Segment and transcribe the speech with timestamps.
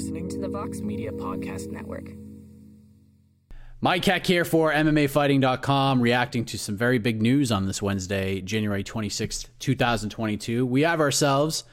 [0.00, 2.08] Listening to the Vox Media Podcast Network.
[3.82, 8.82] Mike Heck here for MMAfighting.com, reacting to some very big news on this Wednesday, January
[8.82, 10.64] 26th, 2022.
[10.64, 11.64] We have ourselves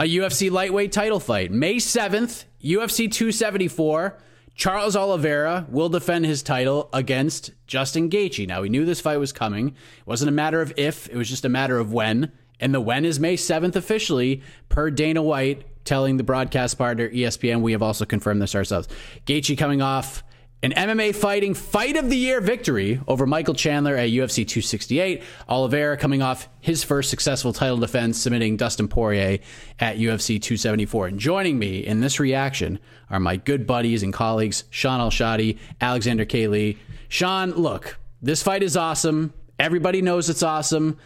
[0.00, 1.52] a UFC lightweight title fight.
[1.52, 4.18] May 7th, UFC 274.
[4.56, 8.48] Charles Oliveira will defend his title against Justin Gaethje.
[8.48, 9.68] Now, we knew this fight was coming.
[9.68, 12.32] It wasn't a matter of if, it was just a matter of when.
[12.62, 17.60] And the when is May 7th officially, per Dana White telling the broadcast partner ESPN.
[17.60, 18.88] We have also confirmed this ourselves.
[19.26, 20.22] Gaethje coming off
[20.62, 25.24] an MMA fighting fight of the year victory over Michael Chandler at UFC 268.
[25.48, 29.40] Oliveira coming off his first successful title defense, submitting Dustin Poirier
[29.80, 31.08] at UFC 274.
[31.08, 32.78] And joining me in this reaction
[33.10, 36.78] are my good buddies and colleagues, Sean Al-Shatti, Alexander K.
[37.08, 39.34] Sean, look, this fight is awesome.
[39.58, 40.96] Everybody knows it's awesome,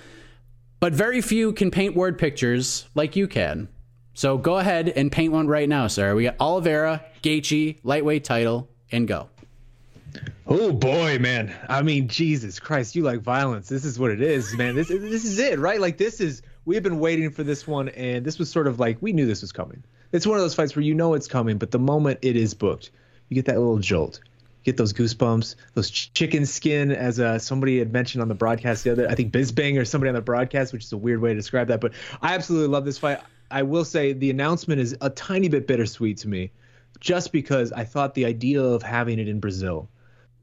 [0.80, 3.68] but very few can paint word pictures like you can.
[4.14, 6.14] So go ahead and paint one right now, sir.
[6.14, 9.28] We got Oliveira, Gaethje, lightweight title, and go.
[10.46, 11.54] Oh boy, man.
[11.68, 13.68] I mean, Jesus Christ, you like violence.
[13.68, 14.74] This is what it is, man.
[14.74, 15.80] This this is it, right?
[15.80, 18.78] Like this is we have been waiting for this one and this was sort of
[18.78, 19.82] like we knew this was coming.
[20.12, 22.54] It's one of those fights where you know it's coming, but the moment it is
[22.54, 22.90] booked,
[23.28, 24.20] you get that little jolt.
[24.66, 28.90] Get those goosebumps, those chicken skin, as uh, somebody had mentioned on the broadcast the
[28.90, 29.08] other.
[29.08, 31.68] I think Bisping or somebody on the broadcast, which is a weird way to describe
[31.68, 31.80] that.
[31.80, 33.20] But I absolutely love this fight.
[33.48, 36.50] I will say the announcement is a tiny bit bittersweet to me,
[36.98, 39.88] just because I thought the idea of having it in Brazil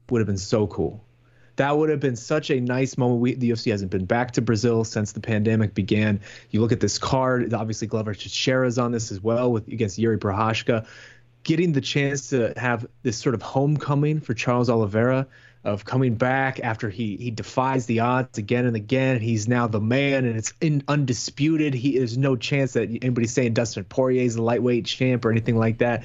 [0.08, 1.04] would have been so cool.
[1.56, 3.20] That would have been such a nice moment.
[3.20, 6.20] We, the UFC hasn't been back to Brazil since the pandemic began.
[6.48, 10.16] You look at this card, obviously Glover Teixeira's on this as well with against Yuri
[10.16, 10.86] Prochazka.
[11.44, 15.26] Getting the chance to have this sort of homecoming for Charles Oliveira
[15.64, 19.20] of coming back after he he defies the odds again and again.
[19.20, 21.72] He's now the man, and it's in, undisputed.
[21.72, 25.56] He is no chance that anybody's saying Dustin Poirier is the lightweight champ or anything
[25.56, 26.04] like that.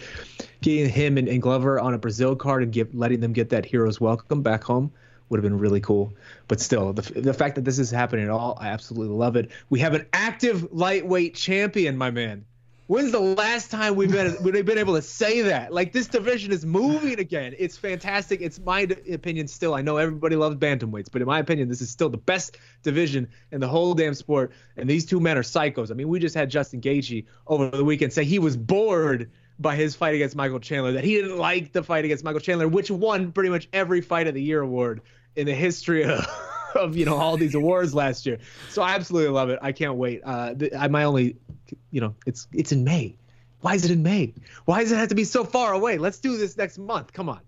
[0.62, 3.66] Getting him and, and Glover on a Brazil card and give, letting them get that
[3.66, 4.92] hero's welcome back home
[5.30, 6.14] would have been really cool.
[6.48, 9.52] But still, the, the fact that this is happening at all, I absolutely love it.
[9.70, 12.46] We have an active lightweight champion, my man.
[12.90, 15.72] When's the last time we've been we've been able to say that?
[15.72, 17.54] Like this division is moving again.
[17.60, 18.42] It's fantastic.
[18.42, 19.76] It's my opinion still.
[19.76, 23.28] I know everybody loves bantamweights, but in my opinion, this is still the best division
[23.52, 24.54] in the whole damn sport.
[24.76, 25.92] And these two men are psychos.
[25.92, 29.30] I mean, we just had Justin Gaethje over the weekend say he was bored
[29.60, 32.68] by his fight against Michael Chandler, that he didn't like the fight against Michael Chandler,
[32.68, 35.02] which won pretty much every fight of the year award
[35.36, 36.26] in the history of,
[36.76, 38.40] of you know all these awards last year.
[38.70, 39.60] So I absolutely love it.
[39.62, 40.22] I can't wait.
[40.24, 41.38] Uh, th- I, my only
[41.92, 43.16] you know, it's it's in May.
[43.62, 44.34] Why is it in May?
[44.66, 45.98] Why does it have to be so far away?
[45.98, 47.12] Let's do this next month.
[47.12, 47.42] Come on.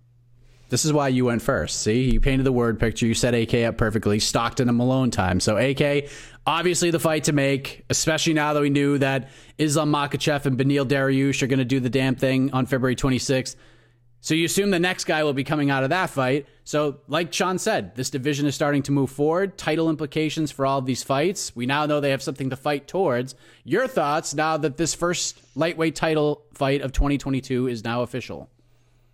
[0.70, 1.82] This is why you went first.
[1.82, 3.06] See, you painted the word picture.
[3.06, 4.20] You set AK up perfectly.
[4.20, 5.42] Stockton and Malone time.
[5.42, 6.10] So AK,
[6.46, 10.86] obviously the fight to make, especially now that we knew that Islam Makhachev and Beneil
[10.86, 13.58] Dariush are going to do the damn thing on February 26th.
[14.24, 16.46] So you assume the next guy will be coming out of that fight.
[16.64, 19.58] So, like Sean said, this division is starting to move forward.
[19.58, 21.56] Title implications for all of these fights.
[21.56, 23.34] We now know they have something to fight towards.
[23.64, 28.48] Your thoughts now that this first lightweight title fight of 2022 is now official?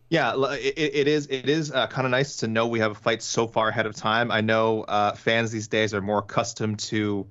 [0.09, 1.27] Yeah, it, it is.
[1.27, 3.85] It is uh, kind of nice to know we have a fight so far ahead
[3.85, 4.29] of time.
[4.29, 7.27] I know uh, fans these days are more accustomed to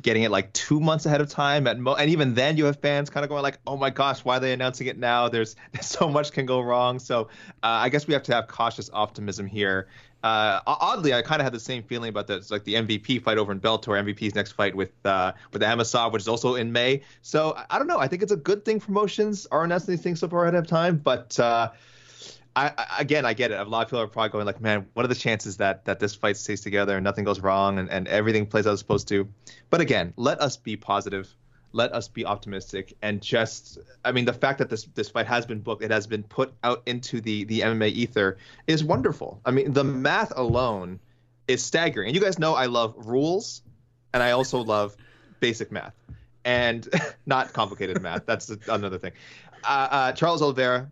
[0.00, 2.78] getting it like two months ahead of time at mo- and even then you have
[2.80, 5.56] fans kind of going like oh my gosh why are they announcing it now there's,
[5.72, 7.22] there's so much can go wrong so
[7.62, 9.88] uh, i guess we have to have cautious optimism here
[10.22, 13.38] uh, oddly, I kind of had the same feeling about this, like the MVP fight
[13.38, 17.02] over in Bellator, MVP's next fight with uh, with Amosov, which is also in May.
[17.22, 17.98] So I don't know.
[17.98, 20.68] I think it's a good thing promotions are announcing these things so far ahead of
[20.68, 21.72] time, but uh,
[22.54, 23.58] I, I, again, I get it.
[23.58, 26.00] A lot of people are probably going like, "Man, what are the chances that that
[26.00, 29.08] this fight stays together and nothing goes wrong and, and everything plays out as supposed
[29.08, 29.28] to?"
[29.70, 31.32] But again, let us be positive.
[31.74, 35.46] Let us be optimistic and just, I mean, the fact that this this fight has
[35.46, 39.40] been booked, it has been put out into the the MMA ether, is wonderful.
[39.46, 41.00] I mean, the math alone
[41.48, 42.08] is staggering.
[42.08, 43.62] And you guys know I love rules,
[44.12, 44.96] and I also love
[45.40, 45.94] basic math
[46.44, 46.88] and
[47.26, 48.26] not complicated math.
[48.26, 49.12] That's another thing.
[49.64, 50.90] Uh, uh, Charles Oliveira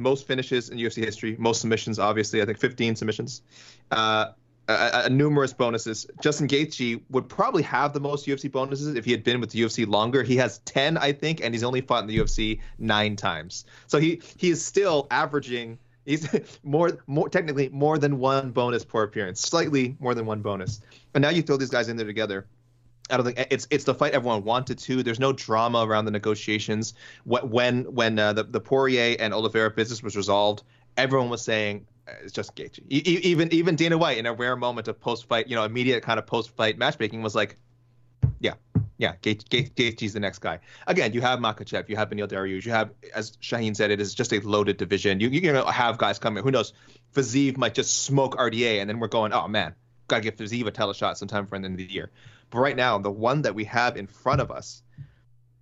[0.00, 2.42] most finishes in UFC history, most submissions, obviously.
[2.42, 3.42] I think 15 submissions,
[3.90, 4.32] uh,
[4.68, 6.06] uh, numerous bonuses.
[6.20, 9.60] Justin Gaethje would probably have the most UFC bonuses if he had been with the
[9.60, 10.22] UFC longer.
[10.22, 13.64] He has 10, I think, and he's only fought in the UFC nine times.
[13.86, 15.78] So he he is still averaging.
[16.04, 16.28] He's
[16.62, 20.80] more more technically more than one bonus per appearance, slightly more than one bonus.
[21.14, 22.46] And now you throw these guys in there together.
[23.10, 25.02] I don't think it's it's the fight everyone wanted to.
[25.02, 26.94] There's no drama around the negotiations.
[27.24, 30.62] When when uh, the the Poirier and Oliveira business was resolved,
[30.96, 32.80] everyone was saying uh, it's just Gaethje.
[32.88, 36.18] even even Dana White, in a rare moment of post fight, you know, immediate kind
[36.18, 37.56] of post fight matchmaking, was like,
[38.40, 38.54] yeah,
[38.98, 40.58] yeah, Gaethje, Gaethje's the next guy.
[40.86, 44.14] Again, you have Makhachev, you have Beneil Dariush, you have, as Shaheen said, it is
[44.14, 45.20] just a loaded division.
[45.20, 46.42] You you know have guys coming.
[46.42, 46.72] Who knows?
[47.14, 49.74] Fiziev might just smoke RDA, and then we're going, oh man,
[50.10, 52.10] gotta give Fiziev a teleshot sometime for the end of the year.
[52.50, 54.82] But right now, the one that we have in front of us,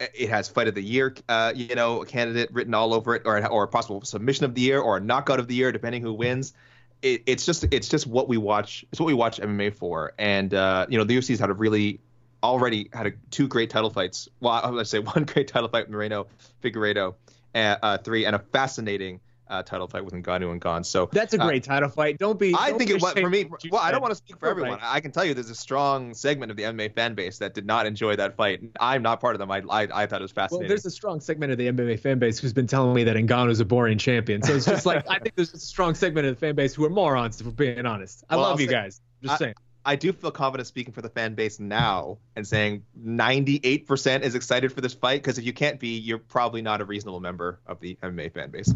[0.00, 3.46] it has fight of the year, uh, you know, candidate written all over it, or
[3.46, 6.14] or a possible submission of the year, or a knockout of the year, depending who
[6.14, 6.54] wins.
[7.02, 8.84] It, it's just it's just what we watch.
[8.90, 12.00] It's what we watch MMA for, and uh, you know, the UFC's had a really
[12.42, 14.28] already had a, two great title fights.
[14.40, 16.26] Well, would say one great title fight Moreno
[16.62, 17.14] Figueiredo,
[17.54, 20.84] uh, uh, three, and a fascinating uh, title fight with Ngannou and Gane.
[20.84, 22.18] So that's a uh, great uh, title fight.
[22.18, 22.54] Don't be.
[22.54, 23.48] I don't think it was for me.
[23.70, 24.78] Well, I don't want to speak for everyone.
[24.78, 24.80] Right.
[24.82, 27.66] I can tell you there's a strong segment of the MMA fan base that did
[27.66, 28.60] not enjoy that fight.
[28.80, 29.50] I'm not part of them.
[29.50, 30.64] I I, I thought it was fascinating.
[30.64, 33.16] Well, there's a strong segment of the MMA fan base who's been telling me that
[33.16, 34.42] Ngannou is a boring champion.
[34.42, 36.84] So it's just like I think there's a strong segment of the fan base who
[36.84, 38.24] are morons, if we're being honest.
[38.28, 39.00] I well, love I'll you say, guys.
[39.22, 39.54] Just I, saying.
[39.84, 44.72] I do feel confident speaking for the fan base now and saying 98% is excited
[44.72, 47.80] for this fight because if you can't be, you're probably not a reasonable member of
[47.80, 48.72] the MMA fan base.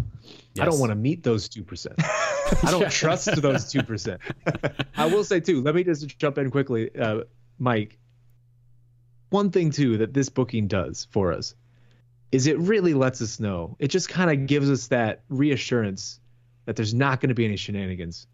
[0.54, 0.62] Yes.
[0.62, 1.94] I don't want to meet those 2%.
[1.98, 4.18] I don't trust those 2%.
[4.96, 7.22] I will say, too, let me just jump in quickly, uh,
[7.58, 7.98] Mike.
[9.30, 11.54] One thing, too, that this booking does for us
[12.30, 13.76] is it really lets us know.
[13.78, 16.20] It just kind of gives us that reassurance
[16.64, 18.26] that there's not going to be any shenanigans,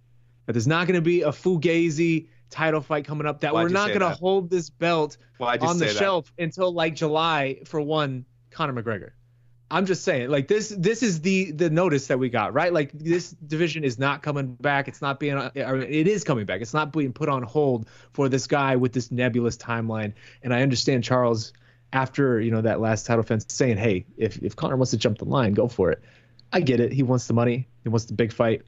[0.47, 3.69] that there's not going to be a fugazi title fight coming up that Why'd we're
[3.69, 6.45] not going to hold this belt on the shelf that?
[6.45, 9.11] until like July for one Conor McGregor.
[9.71, 12.73] I'm just saying, like this, this is the the notice that we got, right?
[12.73, 14.89] Like this division is not coming back.
[14.89, 16.63] It's not being, it is coming back.
[16.63, 20.15] It's not being put on hold for this guy with this nebulous timeline.
[20.43, 21.53] And I understand Charles
[21.93, 25.19] after you know that last title fence saying, hey, if if Conor wants to jump
[25.19, 26.03] the line, go for it.
[26.51, 26.91] I get it.
[26.91, 27.69] He wants the money.
[27.83, 28.63] He wants the big fight,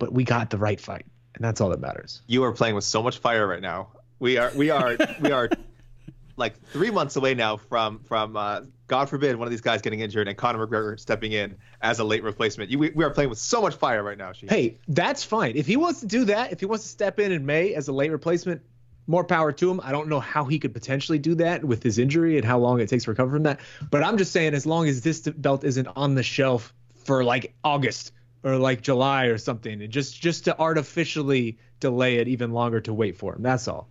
[0.00, 2.22] but we got the right fight and that's all that matters.
[2.26, 3.88] You are playing with so much fire right now.
[4.18, 5.48] We are we are we are
[6.36, 10.00] like three months away now from from uh, God forbid one of these guys getting
[10.00, 12.70] injured and Conor McGregor stepping in as a late replacement.
[12.70, 14.32] You, we, we are playing with so much fire right now.
[14.32, 14.46] She.
[14.46, 15.56] Hey, that's fine.
[15.56, 17.88] If he wants to do that, if he wants to step in in May as
[17.88, 18.62] a late replacement,
[19.06, 19.80] more power to him.
[19.82, 22.80] I don't know how he could potentially do that with his injury and how long
[22.80, 23.60] it takes to recover from that.
[23.90, 26.72] But I'm just saying, as long as this belt isn't on the shelf
[27.04, 28.12] for like August
[28.44, 32.94] or like July or something, and just just to artificially delay it even longer to
[32.94, 33.42] wait for him.
[33.42, 33.88] That's all.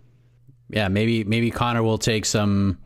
[0.70, 2.77] Yeah, maybe maybe Conor will take some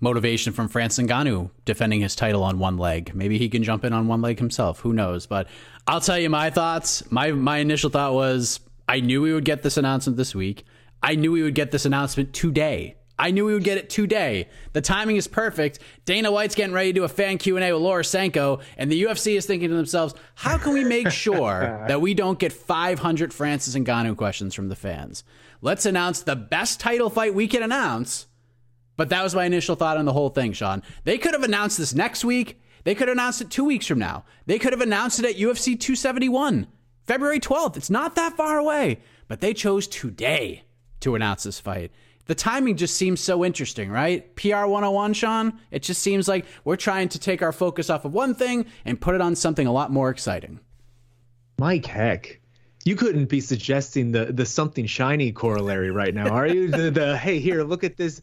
[0.00, 3.12] motivation from Francis Ngannou defending his title on one leg.
[3.14, 4.80] Maybe he can jump in on one leg himself.
[4.80, 5.26] Who knows?
[5.26, 5.48] But
[5.86, 7.10] I'll tell you my thoughts.
[7.10, 10.64] My my initial thought was I knew we would get this announcement this week.
[11.02, 12.96] I knew we would get this announcement today.
[13.18, 14.48] I knew we would get it today.
[14.72, 15.80] The timing is perfect.
[16.04, 19.36] Dana White's getting ready to do a fan Q&A with Laura Sanko, and the UFC
[19.36, 23.74] is thinking to themselves, how can we make sure that we don't get 500 Francis
[23.74, 25.24] and Ngannou questions from the fans?
[25.60, 28.26] Let's announce the best title fight we can announce.
[28.96, 30.82] But that was my initial thought on the whole thing, Sean.
[31.04, 32.60] They could have announced this next week.
[32.84, 34.24] They could have announced it two weeks from now.
[34.46, 36.66] They could have announced it at UFC 271,
[37.04, 37.76] February 12th.
[37.76, 39.00] It's not that far away.
[39.28, 40.64] But they chose today
[41.00, 41.92] to announce this fight
[42.28, 44.36] the timing just seems so interesting, right?
[44.36, 45.58] PR 101, Sean?
[45.70, 49.00] It just seems like we're trying to take our focus off of one thing and
[49.00, 50.60] put it on something a lot more exciting.
[51.58, 52.40] Mike, heck.
[52.84, 56.68] You couldn't be suggesting the the something shiny corollary right now, are you?
[56.68, 58.20] the, the hey, here, look at this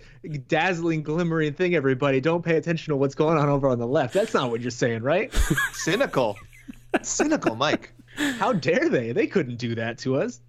[0.47, 2.21] dazzling, glimmering thing, everybody.
[2.21, 4.13] Don't pay attention to what's going on over on the left.
[4.13, 5.33] That's not what you're saying, right?
[5.73, 6.37] Cynical.
[7.01, 7.91] Cynical, Mike.
[8.15, 9.11] How dare they?
[9.11, 10.39] They couldn't do that to us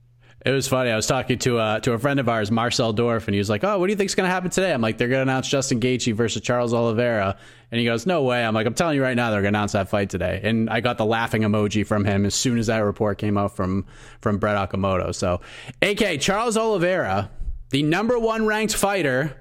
[0.46, 0.90] It was funny.
[0.92, 3.50] I was talking to uh, to a friend of ours, Marcel Dorff, and he was
[3.50, 5.32] like, "Oh, what do you think's going to happen today?" I'm like, "They're going to
[5.32, 7.36] announce Justin Gaethje versus Charles Oliveira,"
[7.72, 9.58] and he goes, "No way." I'm like, "I'm telling you right now, they're going to
[9.58, 12.68] announce that fight today." And I got the laughing emoji from him as soon as
[12.68, 13.86] that report came out from
[14.20, 15.12] from Brett Okamoto.
[15.12, 15.40] So,
[15.82, 17.28] AK Charles Oliveira,
[17.70, 19.36] the number one ranked fighter,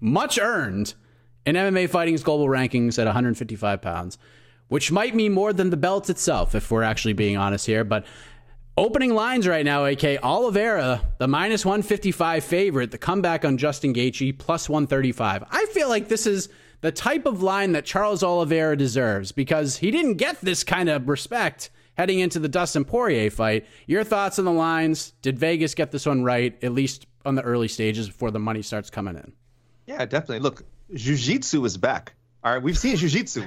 [0.00, 0.94] much earned
[1.44, 4.16] in MMA Fighting's global rankings at 155 pounds,
[4.68, 8.06] which might mean more than the belt itself, if we're actually being honest here, but.
[8.78, 14.36] Opening lines right now, AK Oliveira, the minus 155 favorite, the comeback on Justin Gaethje,
[14.36, 15.44] plus 135.
[15.50, 16.50] I feel like this is
[16.82, 21.08] the type of line that Charles Oliveira deserves because he didn't get this kind of
[21.08, 23.66] respect heading into the Dustin Poirier fight.
[23.86, 25.12] Your thoughts on the lines?
[25.22, 28.60] Did Vegas get this one right, at least on the early stages before the money
[28.60, 29.32] starts coming in?
[29.86, 30.40] Yeah, definitely.
[30.40, 32.12] Look, Jiu Jitsu is back.
[32.44, 33.46] All right, we've seen Jiu Jitsu.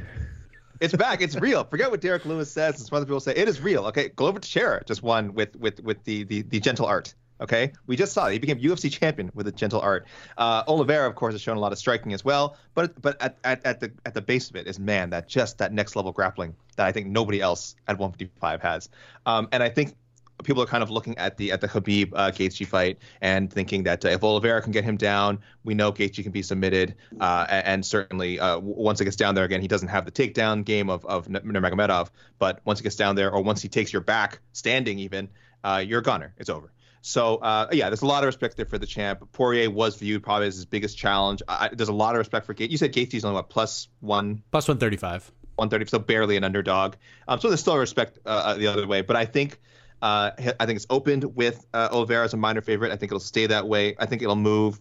[0.79, 1.21] It's back.
[1.21, 1.65] It's real.
[1.65, 3.33] Forget what Derrick Lewis says and some other people say.
[3.36, 3.86] It is real.
[3.88, 7.13] Okay, Glover Teixeira just won with with with the the, the gentle art.
[7.41, 8.33] Okay, we just saw it.
[8.33, 10.05] He became UFC champion with a gentle art.
[10.38, 12.57] Uh, Oliveira, of course, has shown a lot of striking as well.
[12.74, 15.57] But but at, at, at the at the base of it is man that just
[15.57, 18.89] that next level grappling that I think nobody else at 155 has.
[19.25, 19.95] Um, and I think
[20.43, 23.84] people are kind of looking at the at the Khabib uh, Gaethje fight and thinking
[23.84, 26.96] that uh, if Oliveira can get him down, we know Gaethje can be submitted.
[27.19, 30.12] Uh, and, and, certainly, uh, once it gets down there again, he doesn't have the
[30.12, 32.10] takedown game of of Nurmagomedov.
[32.38, 35.29] But once he gets down there, or once he takes your back, standing even,
[35.63, 36.34] uh, you're a gunner.
[36.38, 36.72] It's over.
[37.01, 39.31] So uh, yeah, there's a lot of respect there for the champ.
[39.31, 41.41] Poirier was viewed probably as his biggest challenge.
[41.48, 42.72] I, there's a lot of respect for Gaethje.
[42.72, 45.31] You said Gaethje's only what plus one, plus one thirty five.
[45.60, 46.96] 130, so barely an underdog.
[47.27, 49.01] Um, so there's still respect uh, the other way.
[49.01, 49.60] But I think
[50.01, 52.91] uh, I think it's opened with uh, Oliveira as a minor favorite.
[52.91, 53.96] I think it'll stay that way.
[54.00, 54.79] I think it'll move.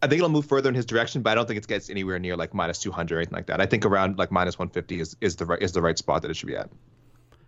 [0.00, 2.18] I think it'll move further in his direction, but I don't think it gets anywhere
[2.18, 3.60] near like minus 200 or anything like that.
[3.60, 6.30] I think around like minus 150 is, is the right is the right spot that
[6.30, 6.70] it should be at.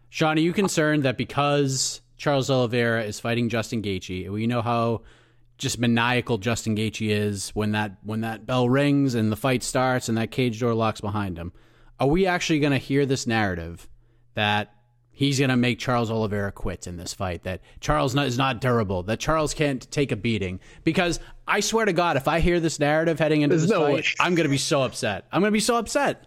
[0.09, 5.03] Sean, are you concerned that because Charles Oliveira is fighting Justin Gaethje, we know how
[5.59, 10.09] just maniacal Justin Gaethje is when that when that bell rings and the fight starts
[10.09, 11.53] and that cage door locks behind him.
[12.01, 13.89] Are we actually going to hear this narrative
[14.35, 14.75] that
[15.21, 19.03] he's going to make Charles Oliveira quit in this fight, that Charles is not durable,
[19.03, 20.59] that Charles can't take a beating.
[20.83, 23.85] Because I swear to God, if I hear this narrative heading into There's this no
[23.85, 24.05] fight, way.
[24.19, 25.27] I'm going to be so upset.
[25.31, 26.27] I'm going to be so upset.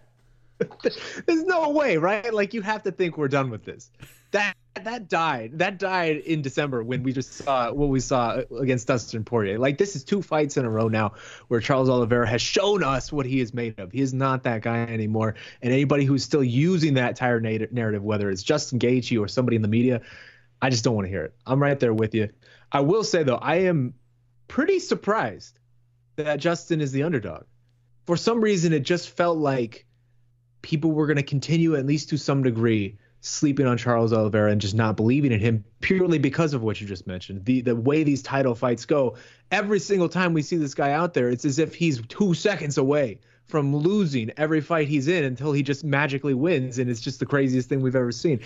[1.26, 2.32] There's no way, right?
[2.32, 3.90] Like, you have to think we're done with this.
[4.30, 5.58] That that died.
[5.58, 9.58] That died in December when we just saw what we saw against Dustin Poirier.
[9.58, 11.12] Like this is two fights in a row now
[11.48, 13.92] where Charles Oliveira has shown us what he is made of.
[13.92, 15.36] He is not that guy anymore.
[15.62, 19.62] And anybody who's still using that tire narrative, whether it's Justin Gaethje or somebody in
[19.62, 20.00] the media,
[20.60, 21.34] I just don't want to hear it.
[21.46, 22.30] I'm right there with you.
[22.72, 23.94] I will say though, I am
[24.48, 25.58] pretty surprised
[26.16, 27.44] that Justin is the underdog.
[28.06, 29.86] For some reason, it just felt like
[30.62, 34.60] people were going to continue, at least to some degree, sleeping on Charles Oliveira and
[34.60, 37.44] just not believing in him purely because of what you just mentioned.
[37.46, 39.16] The the way these title fights go,
[39.50, 42.76] every single time we see this guy out there, it's as if he's two seconds
[42.76, 47.18] away from losing every fight he's in until he just magically wins, and it's just
[47.18, 48.40] the craziest thing we've ever seen.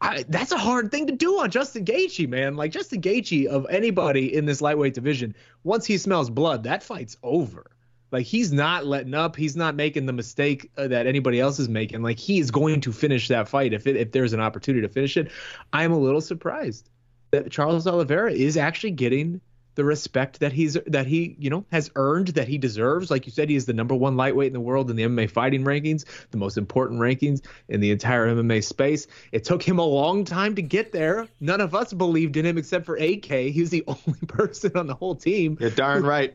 [0.00, 2.56] I, that's a hard thing to do on Justin Gaethje, man.
[2.56, 7.16] Like Justin Gaethje of anybody in this lightweight division, once he smells blood, that fight's
[7.22, 7.66] over.
[8.14, 9.34] Like he's not letting up.
[9.34, 12.00] He's not making the mistake uh, that anybody else is making.
[12.02, 14.92] Like he is going to finish that fight if it, if there's an opportunity to
[14.92, 15.32] finish it.
[15.72, 16.88] I am a little surprised
[17.32, 19.40] that Charles Oliveira is actually getting
[19.74, 23.10] the respect that he's that he you know has earned that he deserves.
[23.10, 25.28] Like you said, he is the number one lightweight in the world in the MMA
[25.28, 29.08] fighting rankings, the most important rankings in the entire MMA space.
[29.32, 31.26] It took him a long time to get there.
[31.40, 33.24] None of us believed in him except for AK.
[33.24, 35.56] He was the only person on the whole team.
[35.58, 36.32] You're darn right.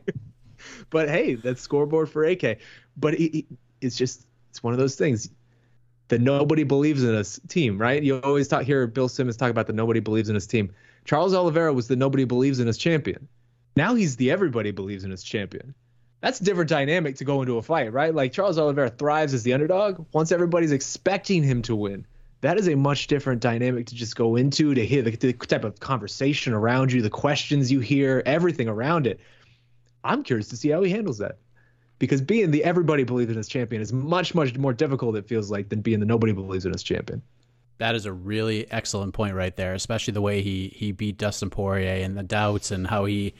[0.90, 2.58] But hey, that's scoreboard for AK.
[2.96, 3.46] But it,
[3.80, 5.30] it's just it's one of those things.
[6.08, 8.02] that nobody believes in us team, right?
[8.02, 10.72] You always talk hear Bill Simmons talk about the nobody believes in his team.
[11.04, 13.28] Charles Oliveira was the nobody believes in his champion.
[13.76, 15.74] Now he's the everybody believes in his champion.
[16.20, 18.14] That's a different dynamic to go into a fight, right?
[18.14, 22.06] Like Charles Oliveira thrives as the underdog once everybody's expecting him to win.
[22.42, 25.64] That is a much different dynamic to just go into, to hear the, the type
[25.64, 29.20] of conversation around you, the questions you hear, everything around it.
[30.04, 31.38] I'm curious to see how he handles that.
[31.98, 35.50] Because being the everybody believes in his champion is much, much more difficult, it feels
[35.50, 37.20] like, than being the nobody believes in his champion.
[37.76, 41.50] That is a really excellent point right there, especially the way he he beat Dustin
[41.50, 43.34] Poirier and the doubts and how he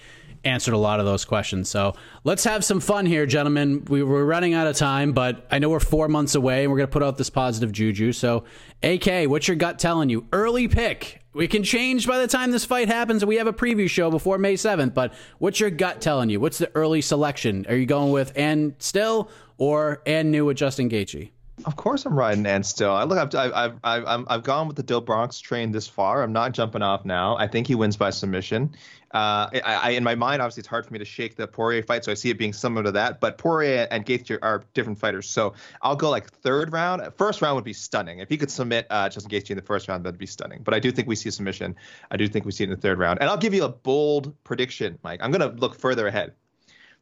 [0.44, 1.68] answered a lot of those questions.
[1.68, 3.84] So let's have some fun here, gentlemen.
[3.86, 6.78] We were running out of time, but I know we're four months away and we're
[6.78, 8.12] to put out this positive juju.
[8.12, 8.44] So,
[8.82, 10.26] AK, what's your gut telling you?
[10.32, 13.88] Early pick we can change by the time this fight happens we have a preview
[13.88, 16.40] show before May 7th, but what's your gut telling you?
[16.40, 17.66] What's the early selection?
[17.68, 21.30] Are you going with and still or and new with Justin Gaethje?
[21.64, 22.92] Of course, I'm riding and still.
[22.92, 26.22] I look, I've, I've, I've, I've, gone with the Do Bronx train this far.
[26.22, 27.36] I'm not jumping off now.
[27.36, 28.74] I think he wins by submission.
[29.12, 31.82] Uh, I, I, in my mind, obviously, it's hard for me to shake the Poirier
[31.82, 33.20] fight, so I see it being similar to that.
[33.20, 37.02] But Poirier and Gaethje are different fighters, so I'll go like third round.
[37.16, 38.20] First round would be stunning.
[38.20, 40.62] If he could submit uh, Justin Gaethje in the first round, that'd be stunning.
[40.62, 41.76] But I do think we see a submission.
[42.10, 43.20] I do think we see it in the third round.
[43.20, 45.20] And I'll give you a bold prediction, Mike.
[45.22, 46.32] I'm gonna look further ahead.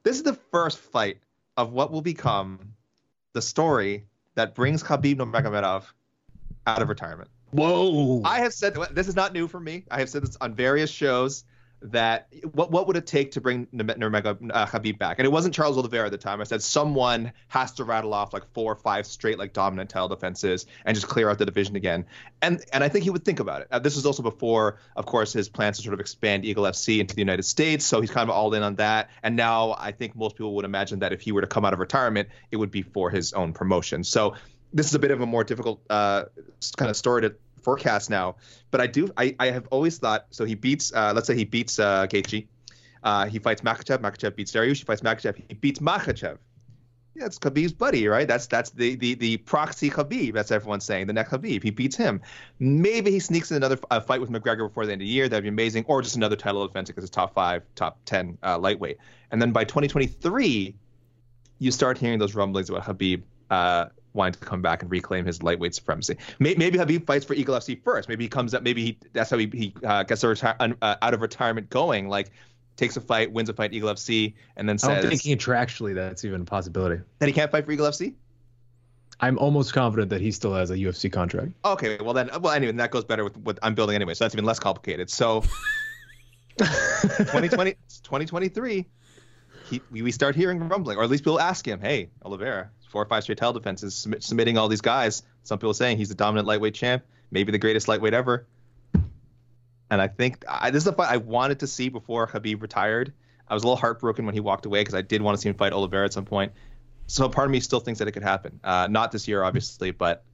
[0.03, 1.19] This is the first fight
[1.57, 2.73] of what will become
[3.35, 4.08] the story
[4.39, 5.85] that brings Khabib Nurmagomedov
[6.69, 7.29] out of retirement.
[7.51, 8.23] Whoa!
[8.25, 9.85] I have said this is not new for me.
[9.91, 11.45] I have said this on various shows
[11.81, 15.19] that what what would it take to bring Nurmagomedov uh, Khabib back?
[15.19, 16.41] And it wasn't Charles Oliveira at the time.
[16.41, 20.09] I said someone has to rattle off like four or five straight like dominant title
[20.09, 22.07] defenses and just clear out the division again.
[22.43, 23.69] And and I think he would think about it.
[23.71, 26.99] Uh, this was also before, of course, his plans to sort of expand Eagle FC
[26.99, 27.85] into the United States.
[27.85, 29.11] So he's kind of all in on that.
[29.23, 31.73] And now I think most people would imagine that if he were to come out
[31.73, 34.05] of retirement, it would be for his own promotion.
[34.05, 34.35] So
[34.73, 36.25] this is a bit of a more difficult uh,
[36.77, 38.37] kind of story to forecast now.
[38.71, 40.27] But I do, I, I have always thought.
[40.31, 42.47] So he beats, uh, let's say he beats uh, Gaethje.
[43.03, 43.99] Uh, he fights Makhachev.
[43.99, 44.79] Makhachev beats Dariush.
[44.79, 45.37] He fights Makhachev.
[45.49, 46.39] He beats Makhachev.
[47.15, 48.29] Yeah, it's Khabib's buddy, right?
[48.29, 50.35] That's that's the the the proxy Khabib.
[50.35, 51.09] That's everyone's saying.
[51.09, 51.65] The next Khabib.
[51.65, 52.21] He beats him.
[52.61, 55.29] Maybe he sneaks in another uh, fight with McGregor before the end of the year.
[55.29, 55.85] That'd be amazing.
[55.89, 58.99] Or just another title defense because it's top five, top ten uh, lightweight.
[59.33, 60.77] And then by 2023,
[61.59, 65.43] you start hearing those rumblings about Khabib uh, wanting to come back and reclaim his
[65.43, 66.17] lightweight supremacy.
[66.39, 68.09] Maybe Khabib fights for Eagle FC first.
[68.09, 68.63] Maybe he comes up.
[68.63, 72.09] Maybe he that's how he, he uh, gets reti- uh, out of retirement going.
[72.09, 72.31] Like
[72.77, 74.91] takes a fight, wins a fight, Eagle FC, and then says.
[74.91, 77.03] I don't think contractually that's even a possibility.
[77.19, 78.15] That he can't fight for Eagle FC.
[79.21, 81.53] I'm almost confident that he still has a UFC contract.
[81.65, 84.35] Okay, well then, well anyway, that goes better with what I'm building anyway, so that's
[84.35, 85.11] even less complicated.
[85.11, 85.41] So,
[86.59, 88.87] 2020, 2023,
[89.71, 93.07] he, we start hearing rumbling, or at least people ask him, "Hey, Oliveira, four or
[93.07, 95.23] five straight title defenses, submit, submitting all these guys.
[95.43, 98.47] Some people saying he's the dominant lightweight champ, maybe the greatest lightweight ever.
[99.91, 103.13] And I think I, this is a fight I wanted to see before Khabib retired.
[103.47, 105.49] I was a little heartbroken when he walked away because I did want to see
[105.49, 106.53] him fight Oliveira at some point.
[107.07, 108.61] So part of me still thinks that it could happen.
[108.63, 110.25] Uh, not this year, obviously, but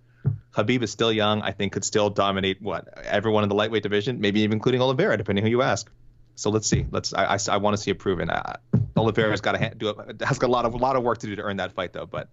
[0.53, 1.43] Khabib is still young.
[1.43, 5.17] I think could still dominate what everyone in the lightweight division, maybe even including Oliveira,
[5.17, 5.88] depending who you ask.
[6.37, 6.87] So let's see.
[6.91, 7.14] Let's.
[7.14, 8.31] I, I, I want to see it proven.
[8.31, 8.57] Uh,
[8.97, 10.21] Oliveira's got to do it.
[10.23, 11.93] Has got a lot of a lot of work to do to earn that fight,
[11.93, 12.07] though.
[12.07, 12.29] But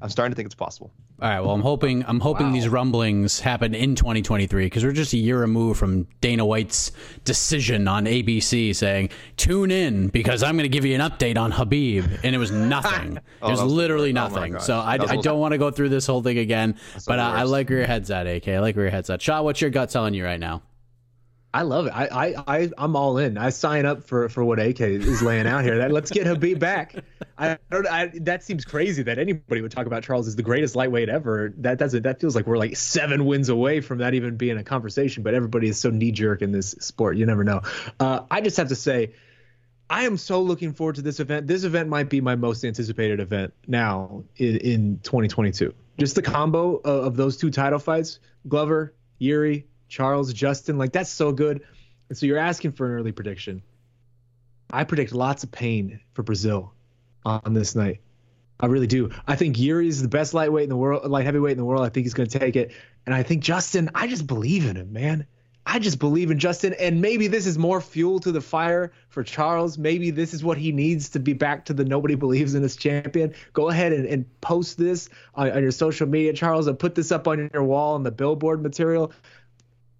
[0.00, 0.92] I'm starting to think it's possible.
[1.20, 1.40] All right.
[1.40, 2.52] Well, I'm hoping I'm hoping wow.
[2.52, 6.92] these rumblings happen in 2023 because we're just a year removed from Dana White's
[7.24, 11.50] decision on ABC saying tune in because I'm going to give you an update on
[11.50, 13.18] Khabib, and it was nothing.
[13.42, 14.56] oh, it was, was literally oh nothing.
[14.56, 16.78] Oh so I, I don't want to go through this whole thing again.
[16.92, 18.48] That's but I, I, like where your head's at, AK.
[18.48, 19.20] I like where your head's at.
[19.20, 20.62] Shaw, what's your gut telling you right now?
[21.52, 21.90] I love it.
[21.90, 23.38] I, I, I, I'm all in.
[23.38, 25.78] I sign up for, for what AK is laying out here.
[25.78, 26.94] That let's get Khabib back.
[27.38, 27.86] I don't.
[27.86, 31.54] I, that seems crazy that anybody would talk about Charles as the greatest lightweight ever.
[31.58, 32.02] That doesn't.
[32.02, 35.22] That feels like we're like seven wins away from that even being a conversation.
[35.22, 37.16] But everybody is so knee jerk in this sport.
[37.16, 37.62] You never know.
[37.98, 39.14] Uh, I just have to say,
[39.88, 41.46] I am so looking forward to this event.
[41.46, 45.74] This event might be my most anticipated event now in, in 2022.
[45.98, 50.78] Just the combo of, of those two title fights, Glover, Yuri, Charles, Justin.
[50.78, 51.62] Like that's so good.
[52.08, 53.62] And so you're asking for an early prediction.
[54.70, 56.72] I predict lots of pain for Brazil
[57.24, 58.00] on this night.
[58.60, 59.10] I really do.
[59.26, 61.84] I think Yuri is the best lightweight in the world, light heavyweight in the world.
[61.84, 62.72] I think he's going to take it.
[63.06, 65.26] And I think Justin, I just believe in him, man.
[65.64, 66.74] I just believe in Justin.
[66.80, 69.76] And maybe this is more fuel to the fire for Charles.
[69.76, 72.74] Maybe this is what he needs to be back to the nobody believes in his
[72.74, 73.34] champion.
[73.52, 77.12] Go ahead and, and post this on, on your social media, Charles, and put this
[77.12, 79.12] up on your wall on the billboard material.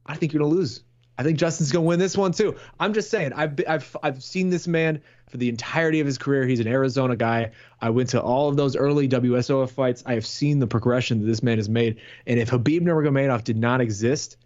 [0.08, 0.82] I think you're gonna lose.
[1.18, 2.56] I think Justin's gonna win this one too.
[2.80, 3.32] I'm just saying.
[3.34, 6.46] I've I've I've seen this man for the entirety of his career.
[6.46, 7.50] He's an Arizona guy.
[7.80, 10.02] I went to all of those early WSOF fights.
[10.06, 12.00] I have seen the progression that this man has made.
[12.26, 14.36] And if Khabib Nurmagomedov did not exist,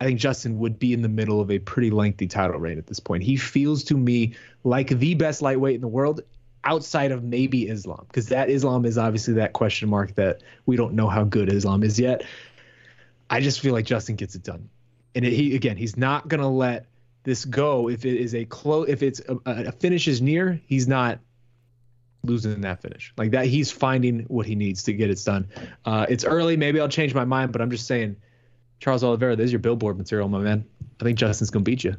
[0.00, 2.86] I think Justin would be in the middle of a pretty lengthy title reign at
[2.86, 3.22] this point.
[3.22, 6.22] He feels to me like the best lightweight in the world
[6.64, 10.94] outside of maybe Islam, because that Islam is obviously that question mark that we don't
[10.94, 12.22] know how good Islam is yet.
[13.28, 14.68] I just feel like Justin gets it done
[15.14, 16.86] and it, he again he's not going to let
[17.22, 17.88] this go.
[17.88, 21.18] If it is a close if it's a, a, finish is near he's not
[22.22, 23.12] losing that finish.
[23.16, 25.48] Like that he's finding what he needs to get it done.
[25.84, 26.56] Uh, it's early.
[26.56, 28.16] Maybe i'll change my mind but i'm just saying
[28.78, 30.64] charles oliveira this is your billboard material my man.
[31.00, 31.96] I think justin's going to beat you.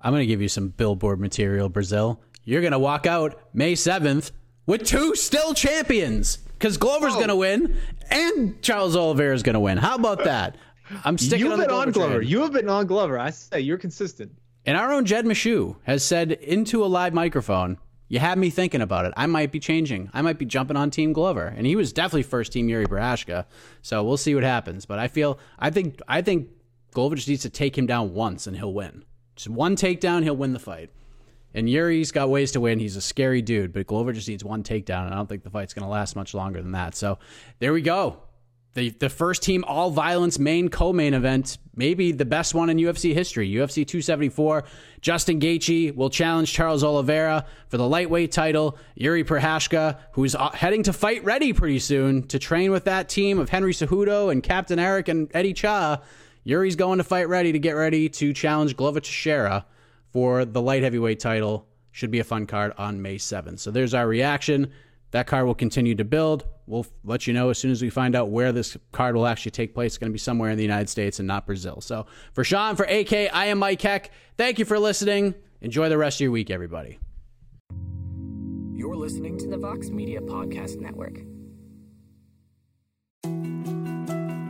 [0.00, 2.20] I'm going to give you some billboard material brazil.
[2.44, 4.32] You're going to walk out may 7th
[4.66, 7.16] with two still champions because glover's oh.
[7.16, 7.76] going to win
[8.10, 9.78] and charles oliveira is going to win.
[9.78, 10.56] How about that
[11.04, 11.46] I'm sticking.
[11.46, 12.16] You've on been on Glover.
[12.18, 12.28] Train.
[12.28, 13.18] You have been on Glover.
[13.18, 14.32] I say you're consistent.
[14.64, 17.78] And our own Jed Meshew has said into a live microphone,
[18.08, 19.12] you had me thinking about it.
[19.16, 20.10] I might be changing.
[20.12, 23.46] I might be jumping on Team Glover, and he was definitely first team Yuri Prochazka.
[23.80, 24.84] So we'll see what happens.
[24.84, 26.50] But I feel, I think, I think
[26.92, 29.04] Glover just needs to take him down once, and he'll win.
[29.34, 30.90] Just one takedown, he'll win the fight.
[31.54, 32.78] And Yuri's got ways to win.
[32.78, 35.50] He's a scary dude, but Glover just needs one takedown, and I don't think the
[35.50, 36.94] fight's going to last much longer than that.
[36.94, 37.18] So
[37.60, 38.18] there we go.
[38.74, 42.78] The, the first team all violence main co main event, maybe the best one in
[42.78, 43.50] UFC history.
[43.50, 44.64] UFC 274.
[45.02, 48.78] Justin Gaethje will challenge Charles Oliveira for the lightweight title.
[48.94, 53.38] Yuri Prochazka, who's uh, heading to fight ready pretty soon to train with that team
[53.38, 56.00] of Henry Cejudo and Captain Eric and Eddie Cha.
[56.44, 59.66] Yuri's going to fight ready to get ready to challenge Glover Teixeira
[60.12, 61.66] for the light heavyweight title.
[61.90, 63.58] Should be a fun card on May 7th.
[63.58, 64.72] So there's our reaction.
[65.12, 66.46] That card will continue to build.
[66.66, 69.50] We'll let you know as soon as we find out where this card will actually
[69.52, 69.92] take place.
[69.92, 71.80] It's going to be somewhere in the United States and not Brazil.
[71.82, 74.10] So for Sean, for AK, I am Mike Heck.
[74.38, 75.34] Thank you for listening.
[75.60, 76.98] Enjoy the rest of your week, everybody.
[78.72, 81.20] You're listening to the Vox Media Podcast Network.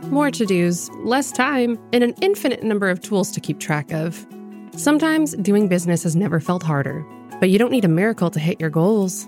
[0.09, 4.25] More to dos, less time, and an infinite number of tools to keep track of.
[4.77, 7.05] Sometimes doing business has never felt harder,
[7.39, 9.27] but you don't need a miracle to hit your goals.